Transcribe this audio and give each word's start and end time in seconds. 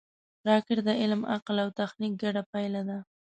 راکټ 0.47 0.77
د 0.87 0.89
علم، 1.01 1.21
عقل 1.33 1.55
او 1.63 1.69
تخنیک 1.79 2.13
ګډه 2.23 2.41
پایله 2.51 2.81
ده 2.89 2.97